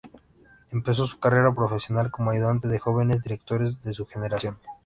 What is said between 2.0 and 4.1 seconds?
como ayudante de jóvenes directores de su